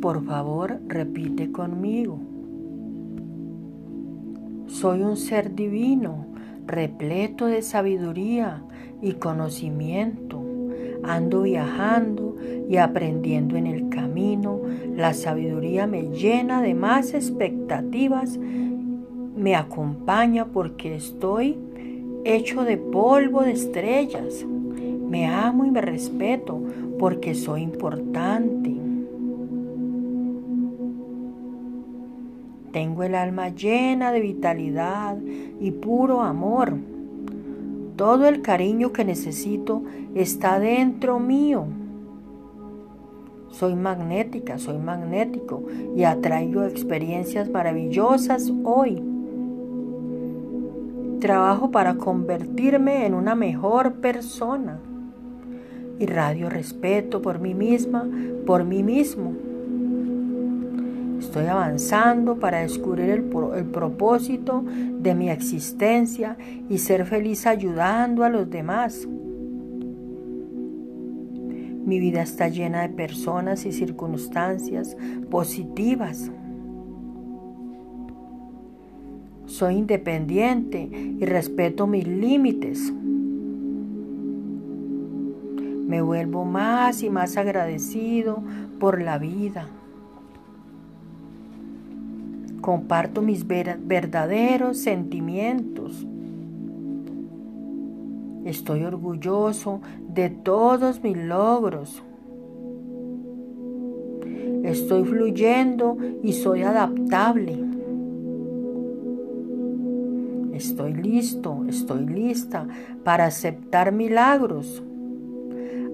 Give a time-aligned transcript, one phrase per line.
[0.00, 2.20] Por favor, repite conmigo.
[4.68, 6.26] Soy un ser divino,
[6.66, 8.62] repleto de sabiduría
[9.02, 10.40] y conocimiento.
[11.02, 12.36] Ando viajando
[12.68, 14.60] y aprendiendo en el camino.
[14.94, 18.38] La sabiduría me llena de más expectativas.
[18.38, 21.56] Me acompaña porque estoy
[22.24, 24.46] hecho de polvo de estrellas.
[25.08, 26.62] Me amo y me respeto
[26.98, 28.77] porque soy importante.
[32.78, 35.16] Tengo el alma llena de vitalidad
[35.58, 36.74] y puro amor.
[37.96, 39.82] Todo el cariño que necesito
[40.14, 41.64] está dentro mío.
[43.50, 45.64] Soy magnética, soy magnético
[45.96, 49.02] y atraigo experiencias maravillosas hoy.
[51.18, 54.78] Trabajo para convertirme en una mejor persona.
[55.98, 58.08] Irradio respeto por mí misma,
[58.46, 59.47] por mí mismo.
[61.18, 66.36] Estoy avanzando para descubrir el, propósito de mi existencia
[66.68, 69.06] y ser feliz ayudando a los demás.
[71.84, 74.96] Mi vida está llena de personas y circunstancias
[75.28, 76.30] positivas.
[79.46, 82.92] Soy independiente y respeto mis límites.
[85.88, 88.42] Me vuelvo más y más agradecido
[88.78, 89.68] por la vida.
[92.68, 96.06] Comparto mis verdaderos sentimientos.
[98.44, 102.02] Estoy orgulloso de todos mis logros.
[104.64, 107.58] Estoy fluyendo y soy adaptable.
[110.52, 112.68] Estoy listo, estoy lista
[113.02, 114.82] para aceptar milagros.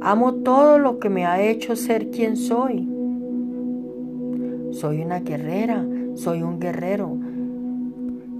[0.00, 2.88] Amo todo lo que me ha hecho ser quien soy.
[4.72, 7.16] Soy una guerrera, soy un guerrero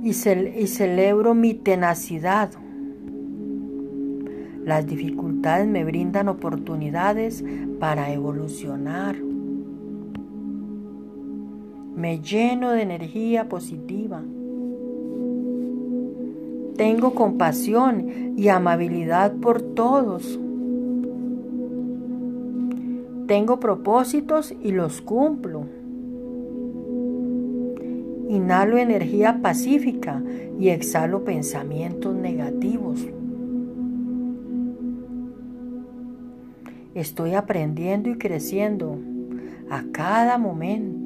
[0.02, 2.50] y, celebro mi tenacidad.
[4.64, 7.44] Las dificultades me brindan oportunidades
[7.80, 9.16] para evolucionar.
[11.96, 14.22] Me lleno de energía positiva.
[16.76, 20.38] Tengo compasión y amabilidad por todos.
[23.26, 25.83] Tengo propósitos y los cumplo.
[28.28, 30.22] Inhalo energía pacífica
[30.58, 33.06] y exhalo pensamientos negativos.
[36.94, 38.98] Estoy aprendiendo y creciendo
[39.68, 41.03] a cada momento.